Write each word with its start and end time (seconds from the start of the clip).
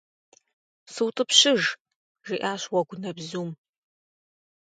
СутӀыпщыж,- 0.93 1.61
жиӀащ 2.27 2.61
Уэгунэбзум. 2.73 3.49